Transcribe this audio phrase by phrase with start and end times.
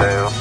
[0.00, 0.39] Yeah.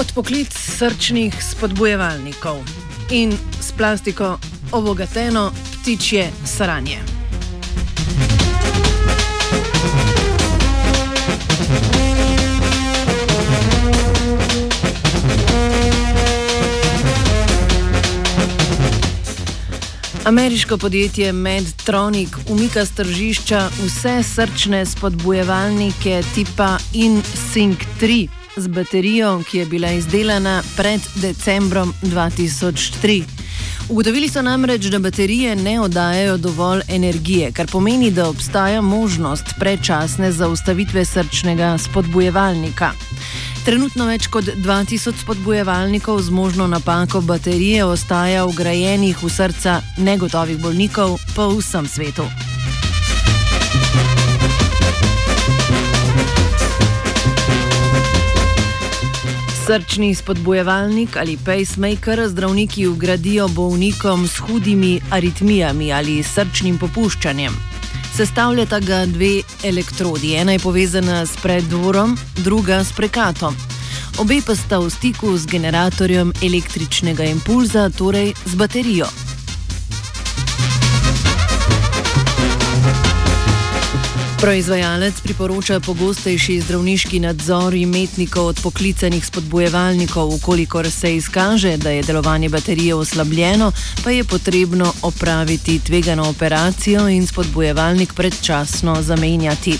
[0.00, 2.56] Odpoklic srčnih spodbujevalnikov
[3.10, 4.38] in s plastiko
[4.72, 6.98] obogateno ptičje saranje.
[20.24, 29.58] Ameriško podjetje Medtronic umika z tržišča vse srčne spodbujevalnike tipa InSync 3 z baterijo, ki
[29.58, 33.22] je bila izdelana pred decembrom 2003.
[33.88, 40.32] Ugotovili so namreč, da baterije ne oddajajo dovolj energije, kar pomeni, da obstaja možnost predčasne
[40.32, 42.92] zaustavitve srčnega spodbujevalnika.
[43.64, 51.18] Trenutno več kot 2000 spodbujevalnikov z možno napako baterije ostaja ugrajenih v srca negotovih bolnikov
[51.34, 52.24] po vsem svetu.
[59.70, 67.52] Srčni spodbujevalnik ali pacemaker zdravniki ugradijo bolnikom s hudimi aritmijami ali srčnim popuščanjem.
[68.16, 73.54] Sestavljata ga dve elektrodi, ena je povezana s predvorom, druga s prekatom.
[74.18, 79.06] Obe pa sta v stiku z generatorjem električnega impulza, torej z baterijo.
[84.40, 92.48] Proizvajalec priporoča pogostejši zdravniški nadzor imetnikov od poklicanih spodbojevalnikov, ukolikor se izkaže, da je delovanje
[92.48, 93.72] baterije oslabljeno,
[94.04, 99.78] pa je potrebno opraviti tvegano operacijo in spodbojevalnik predčasno zamenjati.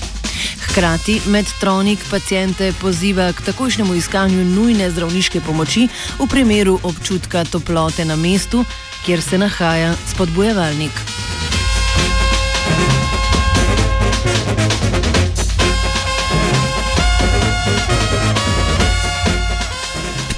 [0.65, 5.89] Hkrati Medtronic pacijente poziva k takošnjemu iskanju nujne zdravniške pomoči
[6.19, 8.65] v primeru občutka toplote na mestu,
[9.07, 10.93] kjer se nahaja spodbojevalnik.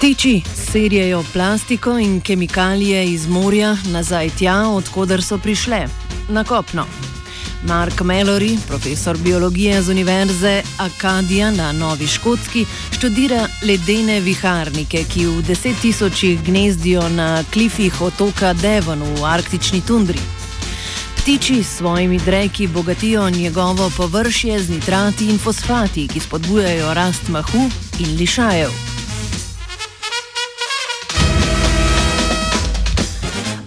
[0.02, 0.42] Ptiči
[0.72, 5.86] serijajo plastiko in kemikalije iz morja nazaj tja, odkuder so prišle,
[6.28, 6.86] na kopno.
[7.68, 15.42] Mark Mallory, profesor biologije z Univerze Acadia na Novi Škotski, študira ledene viharnike, ki v
[15.42, 20.18] deset tisočih gnezdijo na klifih otoka Devon v arktični tundri.
[21.16, 27.70] Ptiči s svojimi dreki bogatijo njegovo površje z nitrati in fosfati, ki spodbujajo rast mahu
[27.98, 28.91] in lišajev.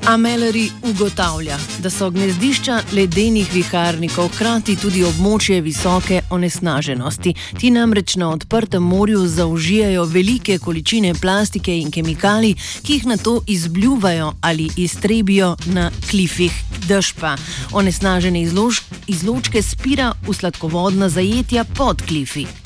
[0.08, 7.34] A Mallory ugotavlja, da so gnezdišča ledenih viharnikov hkrati tudi območje visoke onesnaženosti.
[7.58, 13.40] Ti namreč na odprtem morju zaužijajo velike količine plastike in kemikalij, ki jih na to
[13.48, 16.54] izbljuvajo ali iztrebijo na klifih.
[16.86, 17.34] Dež pa
[17.74, 22.64] onesnažene izlož izločke spira v sladkovodna zajetja pod klifi.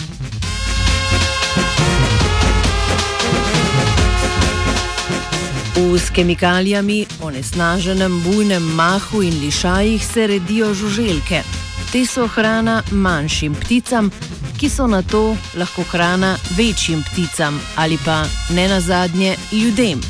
[5.79, 11.43] V s kemikalijami, onesnaženem bujnem mahu in lišajih se redijo žuželke.
[11.91, 14.11] Te so hrana manjšim pticam,
[14.59, 20.01] ki so na to lahko hrana večjim pticam ali pa ne nazadnje ljudem.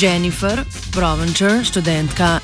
[0.00, 2.40] Jennifer Provencher, študentka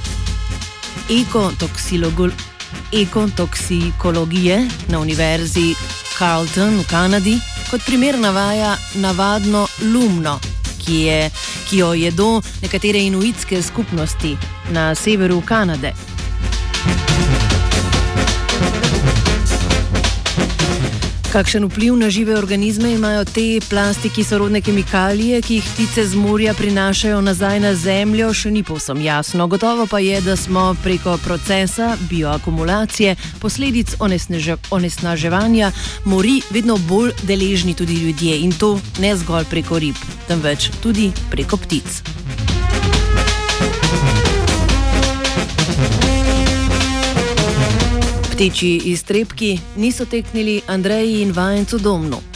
[2.92, 5.74] ekotoksikologije na Univerzi
[6.18, 7.38] Carleton v Kanadi,
[7.70, 10.53] kot primer navaja navadno lumno
[10.84, 11.30] ki, je,
[11.68, 14.36] ki jo jedo nekatere inuitske skupnosti
[14.70, 16.13] na severu Kanade.
[21.34, 26.54] Kakšen vpliv na žive organizme imajo te plastiki sorodne kemikalije, ki jih ptice z morja
[26.54, 29.48] prinašajo nazaj na zemljo, še ni povsem jasno.
[29.50, 33.96] Gotovo pa je, da smo preko procesa bioakumulacije, posledic
[34.70, 35.72] onesnaževanja
[36.04, 39.98] mori, vedno bolj deležni tudi ljudje in to ne zgolj preko rib,
[40.30, 42.23] temveč tudi preko ptic.
[48.34, 52.33] Ptiči iztrebki niso teknili Andreji in Vajencu domnu.